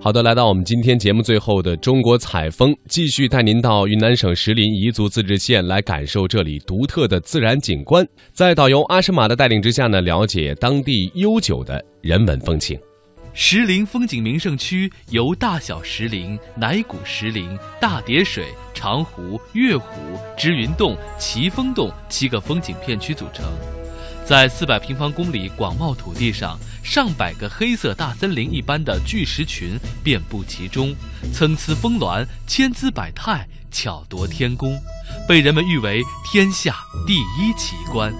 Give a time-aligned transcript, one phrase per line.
[0.00, 12.78] 好的，来到我们今天节目最后的中国采风，继续带您到云南省石林彝族自治县来感受这里独特的自然景观，在导游阿诗玛的带领之下呢，了解当地悠久的人文风情。
[13.34, 20.00] 石林风景名胜区由大小石林、乃古石林、大叠水、长湖、月湖、
[20.36, 23.44] 支云洞、奇峰洞七个风景片区组成，
[24.28, 26.58] 在四百平方公里广袤土地上。
[26.84, 30.94] 上百个黑色大森林一般的巨石群遍布其中，
[31.32, 34.78] 参差峰峦，千姿百态，巧夺天工，
[35.26, 38.12] 被人们誉为天下第一奇观。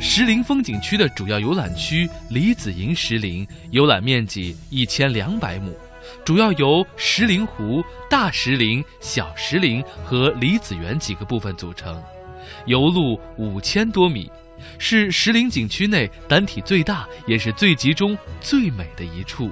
[0.00, 5.72] 石林风景区的主要游览区李子营石林，游览面积一千两百亩，
[6.24, 12.00] 主要由石林湖、大石林、小石林和李子园几个部分组成，
[12.66, 14.30] 游路五千多米。
[14.78, 19.50] 是石林景区内单体最大，也是最集中、最美的一处。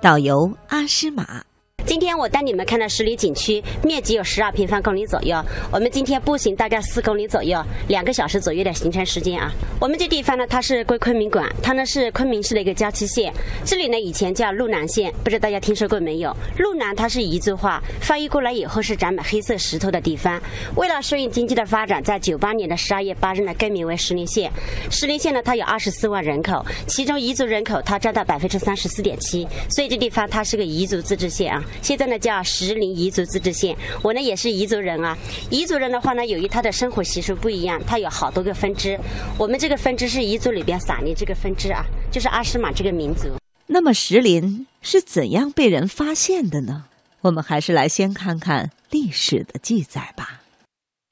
[0.00, 1.44] 导游阿诗玛。
[1.84, 5.36] 今天我带你们看到十里景区，面积有十二平方公里左右。
[5.70, 9.50] 我们今天步行大概四公里左右，两个小时左右的行程时间啊。
[9.80, 13.32] 我们这地方呢，它是归昆明管，它呢是昆明市的一个郊区县。
[13.64, 16.34] 这里呢以前叫路南县，不知道大家听说过没有？
[16.58, 20.40] 路南它是彝族话，翻译过来以后是长满黑色石头的地方。
[20.76, 24.50] 为了顺应经济的发展，在九八年的十二月八日呢，更名为石林县。
[24.90, 31.62] 石林县呢，它有二十四万人口，其中彝族人口它占到百分之三十四点七，所以这地方它是个彝族自治县啊。
[31.80, 35.16] 现在呢叫石林彝族自治县，我呢也是彝族人啊。
[35.50, 38.98] 彝族人的话呢，由于他的生活习俗不一样，他有好多个分支。
[39.38, 43.28] 我们这个分支是彝族里边撒尼这个分支啊，就是阿诗玛这个民族。
[43.66, 46.86] 那么石林是怎样被人发现的呢？
[47.22, 50.42] 我们还是来先看看历史的记载吧。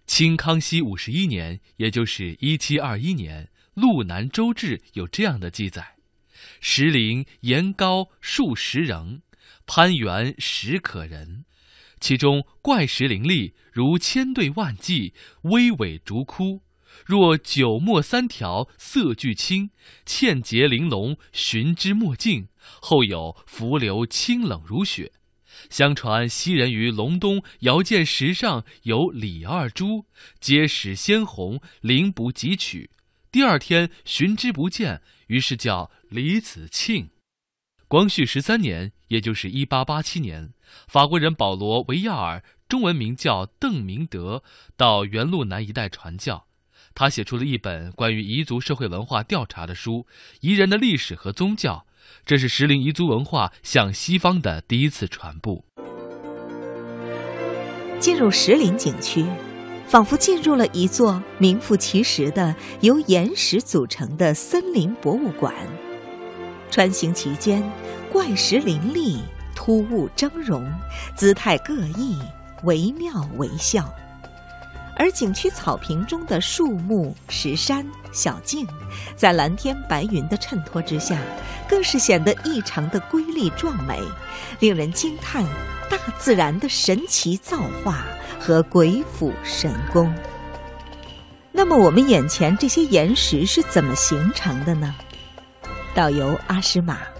[0.06, 3.44] 清康熙五十一年，也就是一七二一年，
[3.74, 5.94] 《路南州志》有这样的记载：
[6.60, 9.22] 石林岩高数十人。
[9.72, 11.44] 攀援实可人，
[12.00, 16.62] 其中怪石林立，如千对万骑，巍巍竹窟，
[17.06, 19.70] 若九墨三条，色俱青，
[20.04, 22.48] 嵌结玲珑，寻之莫尽。
[22.80, 25.12] 后有浮流清冷如雪。
[25.70, 30.04] 相传昔人于隆冬遥见石上有李二珠，
[30.40, 32.90] 皆始鲜红，灵不及取。
[33.30, 37.10] 第二天寻之不见，于是叫李子庆。
[37.90, 40.52] 光绪十三年，也就是一八八七年，
[40.86, 44.44] 法国人保罗·维亚尔（中文名叫邓明德）
[44.78, 46.44] 到原路南一带传教，
[46.94, 50.06] 他写出了一本关于彝族社会文化调查的书
[50.46, 51.84] 《彝人的历史和宗教》，
[52.24, 55.64] 这是石林彝族文化向西方的第一次传播。
[57.98, 59.26] 进入石林景区，
[59.88, 65.52] 仿佛进入了一座名副其实的由岩石组成的森林博物馆。
[66.70, 67.62] 穿行其间，
[68.12, 69.22] 怪石林立，
[69.54, 70.64] 突兀峥嵘，
[71.16, 72.18] 姿态各异，
[72.62, 73.84] 惟妙惟肖。
[74.96, 78.66] 而景区草坪中的树木、石山、小径，
[79.16, 81.18] 在蓝天白云的衬托之下，
[81.66, 83.98] 更是显得异常的瑰丽壮美，
[84.58, 85.42] 令人惊叹
[85.88, 88.04] 大自然的神奇造化
[88.38, 90.12] 和鬼斧神工。
[91.50, 94.94] 那么，我们眼前这些岩石是怎么形成的呢？
[96.00, 97.19] 导游阿诗玛。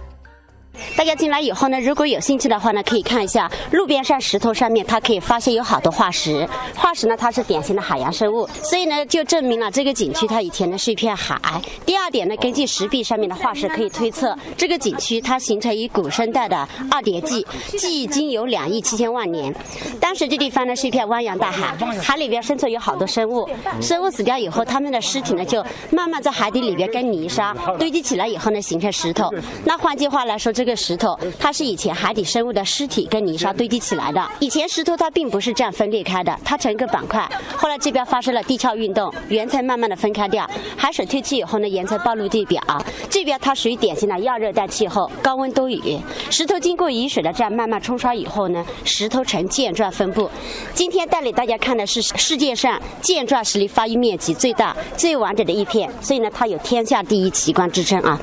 [0.95, 6.47] 大家进来以后呢，如果有兴趣的话呢，可以看一下路边上石头上面，它可以发现有好多化石。
[6.75, 11.39] 化石呢，它是典型的海洋生物，所以呢，就证明了这个景区它以前呢是一片海。
[11.85, 17.45] 第二点呢，根据石壁上面的化石可以推测，这个景区它形成于古生代的二叠纪，
[17.77, 19.53] 纪经有两亿七千万年。
[19.99, 23.49] 当时这地方呢是一片汪洋大海，海里边生存有好多生物，
[23.81, 29.33] 生物死掉以后，它们的尸体呢就慢慢在海底里边跟泥沙堆积起来以后呢，形成石头。
[29.65, 34.27] 那换句话来说，这个石头它是以前海底生物的尸体跟泥沙堆积起来的。
[34.39, 37.29] 以前石头它并不是这样分裂开的，它成一个板块。
[37.55, 42.61] 后来这边发生了地壳运动，岩层慢慢的分开掉，海水退去以后呢，岩层暴露地表。
[43.09, 45.99] 这边它属于典型的亚热带气候，高温多雨。
[46.31, 50.29] 石头经过雨水的这样慢慢冲刷以后呢，石头呈箭状分布。
[50.73, 58.19] 今天带领大家看的是世界上箭状石林发育面积最大、最完整的一片，所以呢，它有天下第一奇观之称啊。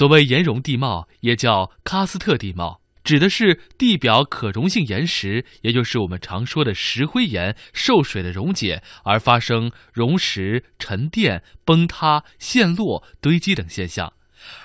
[0.00, 14.14] 所谓岩溶地貌，也叫喀斯特地貌，指的是地表可溶性岩石，也就是我们常说的石灰岩受水的溶解而发生溶蚀、沉淀、崩塌、陷落、堆积等现象，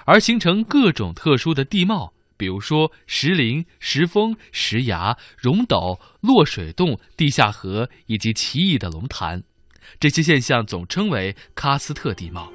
[0.06, 9.44] 而形成各种特殊的地貌，比如说石林、石峰、石崖、溶斗、落水洞、地下河以及奇异的龙潭，
[10.00, 12.50] 这些现象总称为喀斯特地貌。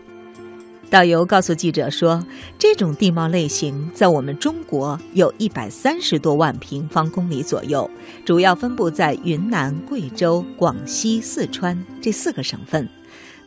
[0.90, 2.26] 导游告诉记者说，
[2.58, 7.88] 这种地貌类型在我们中国有一百三十多万平方公里左右，
[8.24, 12.88] 主要分布在云南、贵州、广西、四川这四个省份。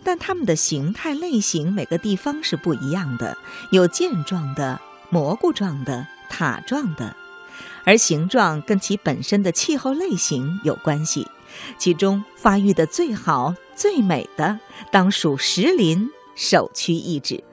[0.06, 3.38] 但它们的形态类型每个地方是不一样的，
[3.72, 4.80] 有箭状的、
[5.10, 7.14] 蘑菇状的、塔状的，
[7.84, 11.28] 而形状跟其本身的气候类型有关系。
[11.78, 14.60] 其中发育的最好、最美的，
[14.92, 16.10] 当属石林。
[16.36, 17.44] 首屈一指。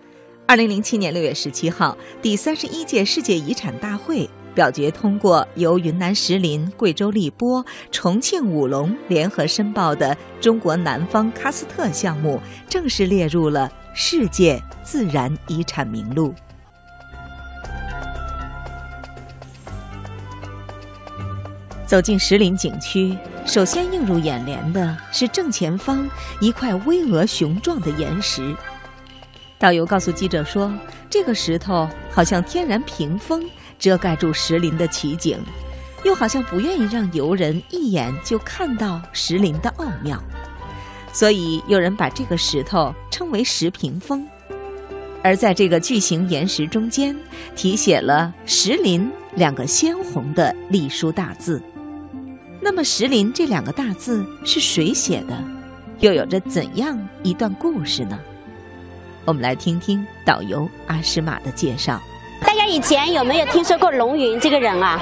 [0.46, 16.34] 二零零七年六月十七号，第三十一届世界遗产大会表决通过，由云南石林、贵州荔波、重庆武隆联合申报的中国南方喀斯特项目，正式列入了世界自然遗产名录。
[21.86, 26.08] 走进石林景区，首先映入眼帘的是正前方
[26.40, 28.54] 一块巍峨雄壮的岩石。
[29.60, 30.72] 导游告诉记者说
[31.10, 33.44] ：“这个石头好像天然屏风，
[33.78, 35.38] 遮盖住石林的奇景，
[36.02, 40.18] 又好像不愿意让游人一眼就看到石林的奥妙，
[41.12, 44.26] 所以有人把这个石头称为石屏风。
[45.22, 47.14] 而在这个巨型岩石中间，
[47.54, 51.62] 题写了‘石林’两个鲜红的隶书大字。
[52.62, 55.36] 那么‘石林’这两个大字是谁写的？
[55.98, 58.18] 又有着怎样一段故事呢？”
[59.30, 62.02] 我们来听听导游阿诗玛的介绍。
[62.40, 64.98] 大家以前有没有听说过龙云这个人啊？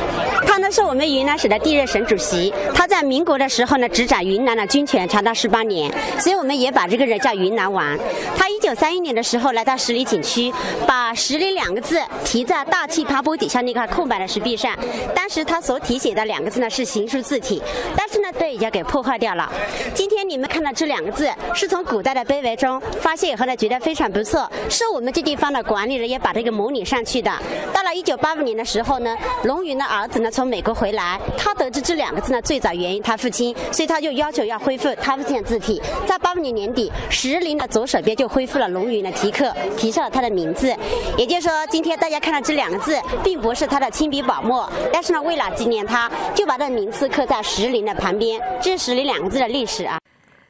[0.47, 2.53] 他呢是我们云南省的第一任省主席。
[2.75, 5.91] 他在民国的时候呢，执掌云南的军权长达十八年，
[6.21, 7.97] 所以我们也把这个人叫云南王。
[8.37, 10.53] 他一九三一年的时候来到十里景区，
[10.87, 14.77] 把“十里”两个字题在大气爬坡底下那块空白的石壁上。
[15.15, 17.63] 当时他所题写的两个字呢是行书字体，
[17.97, 19.51] 但是呢被已经给破坏掉了。
[19.95, 27.33] 今天你们看到这两个字，是从古代的碑文中发现以后呢，觉得非常不错，是我们这地方的管理人员把这个模拟上去的。
[27.73, 35.81] 到了一九八五年的时候呢，龙云的儿子呢从美国回来，他得知这两个字呢最早源于他父亲，所以他就要求要恢复他父亲的字体。
[36.07, 40.75] 在八五年年底，石林的左手边就恢复了龙云的题刻，提上了他的名字。
[41.17, 48.41] 也就是说，今天大家看到这两个字，并不是他的亲笔宝墨，但是呢，为了纪念他，就把这名字刻在石林的旁边。
[48.61, 49.99] 这是石林两个字的历史啊。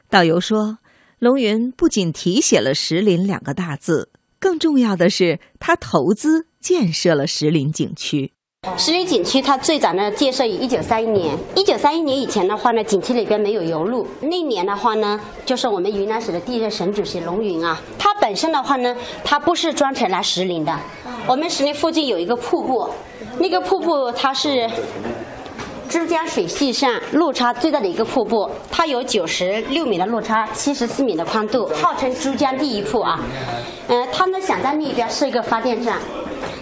[0.09, 0.79] 导游说，
[1.19, 4.09] 龙云不仅题写了石林两个大字。
[4.39, 8.31] 更重要的是，他投资建设了石林景区。
[8.77, 11.37] 石林景区它最早呢建设于一九三一年。
[11.55, 14.05] 一九三一年以前的话呢，景区里边没有油路。
[14.19, 18.93] 那年的话呢，就是我们云南省的第一任省主席龙云啊，他本身的话呢，
[19.23, 20.77] 他不是专程来石林的。
[21.25, 22.89] 我们石林附近有一个瀑布，
[23.39, 24.69] 那个瀑布它是。
[25.87, 33.19] 珠江水系上落差最大的一个瀑布，它有九十六米的落差，七十四米的宽度，号称珠江第一瀑啊。
[33.87, 35.97] 嗯，他呢想在那边设一个发电站，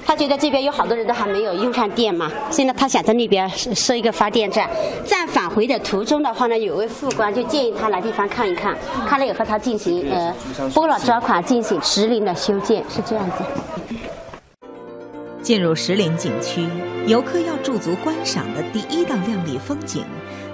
[0.07, 4.69] 他觉得这边有好多人都还没有用上电嘛，所以呢他想在那边设一个发电站。
[5.05, 8.73] 在返回的途中的话呢，有位副官就建议他来地方看一看，
[9.05, 10.33] 看了以后他进行呃
[10.73, 13.43] 拨了专款进行石林的修建，是这样子。
[15.41, 16.65] 进入石林景区，
[17.05, 20.05] 游客要驻足观赏的第一道亮丽风景，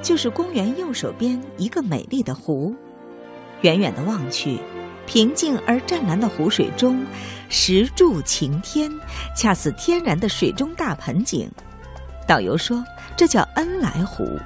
[0.01, 2.73] 就是公园右手边一个美丽的湖。
[3.61, 4.57] 远远的望去，
[5.05, 7.05] 平静而湛蓝的湖水中，
[7.49, 8.91] 石柱擎天，
[9.35, 11.49] 恰似天然的水中大盆景。
[12.27, 12.83] 导游说，
[13.15, 14.39] 这叫恩来湖。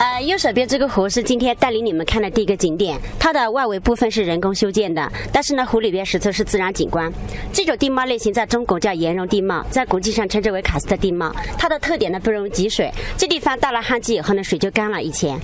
[0.00, 7.12] 呃，右手边这个湖是今天带领你们看的第一个景点，它的外围部分是人工修建的，但是呢，湖里边实则是自然景观。
[7.52, 11.30] 这种地貌类型在中国叫岩溶地貌，在国际上称之为喀斯特地貌。
[11.58, 12.90] 它的特点呢，不容易积水。
[13.18, 15.02] 这地方到了旱季以后呢，水就干了。
[15.02, 15.38] 以前，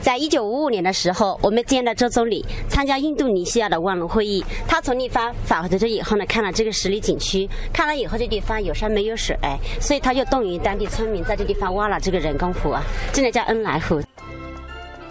[0.00, 9.36] 在一九五五年的时候，我们见到周总理参加印度尼西亚的万隆会议，他从那方返回的这以后呢，看了这个十里景区，看了以后这地方有山没有水，
[9.80, 12.82] 所以他就动员当地村民在这地方挖了这个人工湖啊，
[13.12, 13.91] 这个叫恩来湖。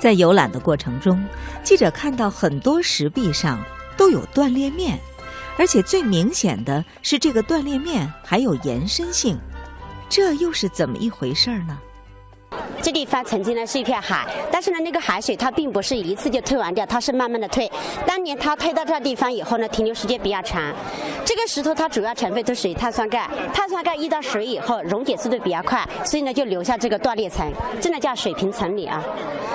[0.02, 1.24] 在游览的过程中，
[1.64, 3.64] 记者看到很多石壁上
[3.96, 4.98] 都有断裂面，
[5.60, 9.38] 而且最明显的是这个断裂面还有延伸性，
[10.10, 11.78] 这又是怎么一回事呢？
[12.82, 17.72] 这地方曾经呢是一片海，但是呢那个海水它并不是一次就退完掉，它是慢慢的退。
[18.08, 20.74] 当年它退到这地方以后呢，停留时间比较长。
[21.24, 29.02] 这个石头它主要成分都是碳酸钙，碳酸钙遇到水以后溶解速度比较快，所以呢就留下这个断裂层，这呢叫水平层理啊，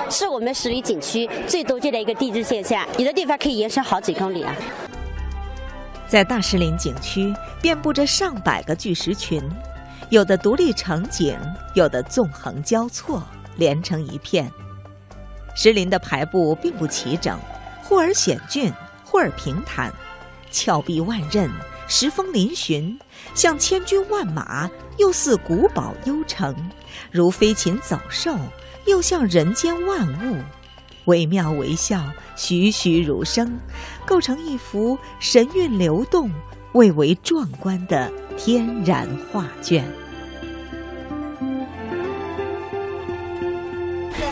[0.09, 4.55] 是我们十里景区最多见的一个地质现象，有的地方可以延伸好几公里啊。
[6.07, 9.41] 在大石林景区，遍布着上百个巨石群。
[10.09, 11.37] 有的独立成景，
[11.73, 13.21] 有的纵横交错，
[13.57, 14.49] 连成一片。
[15.53, 17.37] 石林的排布并不齐整，
[17.83, 18.71] 忽而险峻，
[19.03, 19.93] 忽而平坦，
[20.49, 21.49] 峭壁万仞，
[21.89, 22.97] 石峰嶙峋，
[23.33, 26.53] 像千军万马，又似古堡幽城；
[27.11, 28.37] 如飞禽走兽，
[28.85, 30.37] 又像人间万物。
[31.05, 32.01] 惟妙惟肖，
[32.37, 33.59] 栩栩如生，
[34.05, 36.31] 构成一幅神韵流动、
[36.77, 38.07] 蔚为壮观的
[38.37, 39.83] 天然画卷。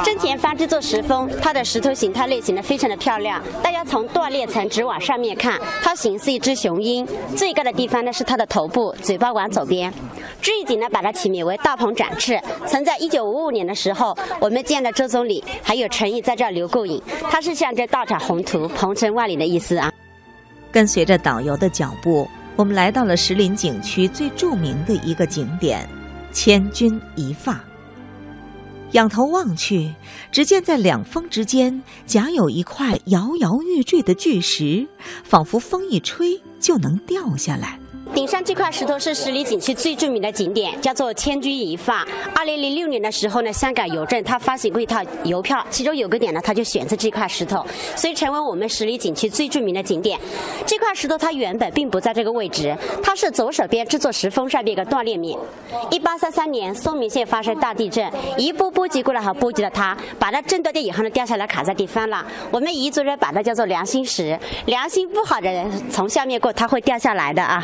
[0.04, 3.42] 正前方这座石峰，它的石头形态类型呢非常的漂亮。
[3.64, 7.08] 大家从断裂层直往上面看，它形似一只雄鹰。
[7.36, 9.92] 最高的地方呢是它的头部，嘴巴往左边。
[10.40, 12.40] 这一景呢把它起名为大鹏展翅。
[12.68, 19.92] 曾在一九五五年的时候，我们见了周总理还有陈毅在这儿留过影，它是象征大展宏图、鹏程万里的意思啊。
[20.72, 25.88] 跟随着导游的脚步，我们来到了石林景区最著名的一个景点——
[26.32, 27.62] 千钧一发。
[28.92, 29.94] 仰头望去，
[30.32, 34.88] 只见在两峰之间夹有一块摇摇欲坠的巨石，
[35.26, 37.78] 仿佛风一吹就能掉下来。
[38.16, 42.08] 顶上这块石头是十里景区最著名的景点，叫做千钧一发。
[42.34, 50.18] 二零零六年的时候呢，香港邮政它发行过一套邮票，其中有个点呢，它就选择这块石头，所以成为我们十里景区最著名的景点。
[50.66, 55.38] 这块石头它原本并不在这个位置，它是左手边这座石峰上面一个断裂面。
[55.92, 62.26] 一八三三年，嵩明县发生大地震，一波波及过来，和波及了它，把它震断掉以后呢，掉下来卡在地方了。
[62.50, 67.62] 我们彝族人把它叫做良心石，良心不好的人从下面过，它会掉下来的啊。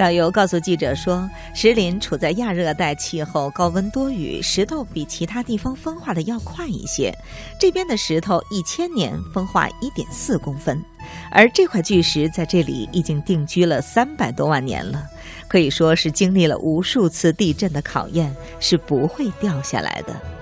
[0.00, 7.14] 导游告诉记者说，石林处在亚热带气候，高温多雨，石头比其他地方风化的要快一些。
[7.58, 10.82] 这边的石头一千年风化一点四公分，
[11.30, 15.06] 而这块巨石在这里已经定居了三百多万年了，
[15.46, 20.39] 可以说是经历了无数次地震的考验，是不会掉下来的。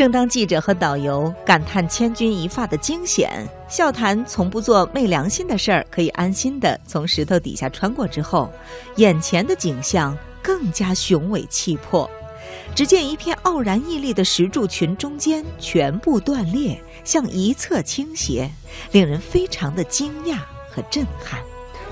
[0.00, 8.50] 正当记者和导游感叹千钧一发的惊险，笑谈从不做昧良心的事儿，可以安心的从石头底下穿过之后，
[8.96, 12.10] 眼前的景象更加雄伟气魄。
[12.74, 18.50] 只见一片傲然屹立的石柱群中间全部断裂，向一侧倾斜，
[18.92, 20.38] 令人非常的惊讶
[20.70, 21.38] 和震撼。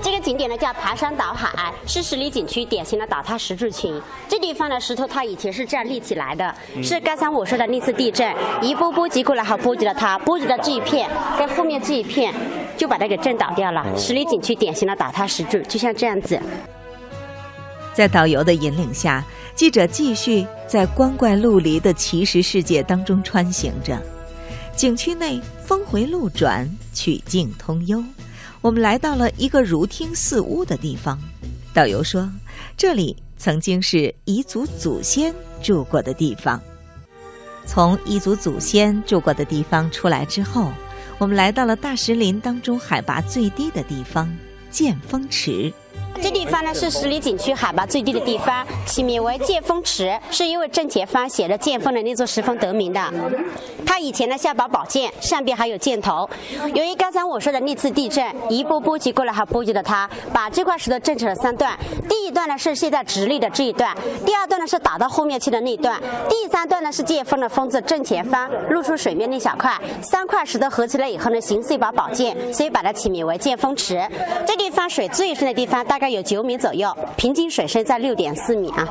[0.01, 4.01] 这个景点呢叫爬山倒海，是十里景区典型的倒塌石柱群。
[4.29, 12.33] 这地方的石头它以前是这样立起来的，是刚才我说的那次地震一波波及过来，还波及了它，波及到这一片跟后面这一片，
[12.77, 13.85] 就把它给震倒掉了。
[13.97, 16.39] 十里景区典型的倒塌石柱，就像这样子。
[17.93, 19.21] 在导游的引领下，
[19.53, 24.01] 记者继续在光怪陆离的奇石世界当中穿行着。
[24.77, 28.01] 景区内峰回路转，曲径通幽。
[28.61, 31.17] 我们来到了一个如听似屋的地方，
[31.73, 32.29] 导游说，
[32.75, 36.61] 这里曾经是彝族祖先住过的地方。
[37.65, 40.71] 从彝族祖先住过的地方出来之后，
[41.19, 44.29] 我们来到了大石林当中海拔最低的地方——
[44.69, 45.71] 剑峰池。
[46.15, 53.01] 这地方呢是十里景区海拔最低的地方，起名为剑峰池，是因为正前方写着剑峰的那座石峰得名的。
[53.85, 56.29] 它以前呢像把宝剑，上边还有箭头。
[56.73, 61.77] 由于刚才我说的那次地震，一波波及过来，还波及了它，把这块石头震成了三段。
[62.07, 65.99] 第一段呢是现在直立的这一段，第二段呢是打到后面去的那段，
[66.29, 69.77] 第三段呢是剑峰的峰字正前方露出水面那小块。
[70.01, 74.05] 三块石头合起来以后呢，形似一把宝剑，所以把它起名为剑峰池。
[74.45, 76.09] 这地方水最深的地方大概。
[76.09, 78.87] 有九米左右，平均水深在六点四米啊。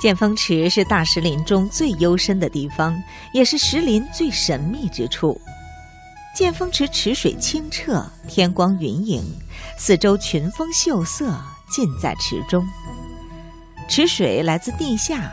[0.00, 2.96] 剑峰池是大石林中最幽深的地方，
[3.34, 5.38] 也是石林最神秘之处。
[6.34, 9.22] 剑峰池池水清澈，天光云影，
[9.76, 11.30] 四周群峰秀色
[11.70, 12.66] 尽在池中。
[13.86, 15.30] 池水来自地下，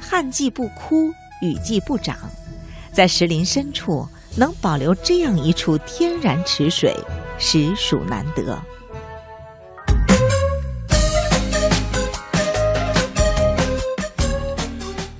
[0.00, 1.10] 旱季不枯，
[1.42, 2.16] 雨季不涨，
[2.90, 6.96] 在石林深处能保留这样一处天然池水，
[7.38, 8.58] 实属难得。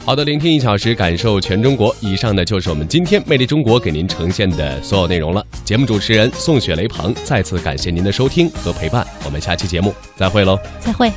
[0.07, 1.93] 好的，聆听一小时，感受全中国。
[2.01, 5.45] 以上呢就是我们今天魅力中国给您呈现的所有内容了。
[5.65, 10.57] 节目主持人宋雪雷鹏再次感谢您的收听和陪伴，我们下期节目再会喽！
[10.79, 11.11] 再会。